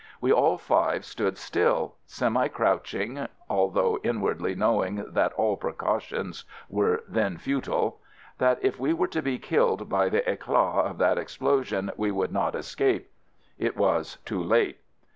We 0.19 0.31
all 0.33 0.57
five 0.57 1.05
stood 1.05 1.37
still— 1.37 1.93
semi 2.17 2.47
crouching, 2.47 3.27
although 3.47 3.99
inwardly 4.01 4.55
know 4.55 4.83
ing 4.83 5.05
that 5.13 5.31
all 5.33 5.57
precautions 5.57 6.43
were 6.69 7.03
then 7.07 7.37
futile,— 7.37 7.99
that 8.39 8.57
if 8.65 8.79
we 8.79 8.93
were 8.93 9.09
to 9.09 9.21
be 9.21 9.37
killed 9.37 9.89
by 9.89 10.09
the 10.09 10.27
eclats 10.27 10.89
of 10.89 10.97
that 10.97 11.19
explosion 11.19 11.91
we 11.97 12.11
could 12.11 12.31
not 12.31 12.55
es 12.55 12.73
cape: 12.73 13.11
it 13.59 13.77
was 13.77 14.17
too 14.25 14.41
late. 14.41 14.79